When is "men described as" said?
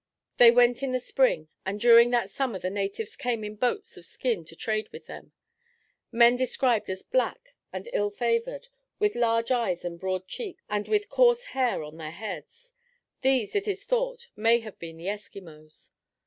6.11-7.03